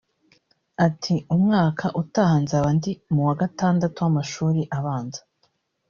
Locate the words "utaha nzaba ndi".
2.01-2.91